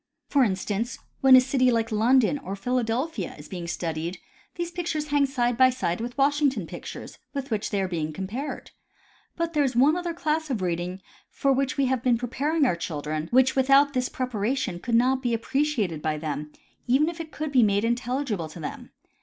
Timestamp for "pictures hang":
4.71-5.27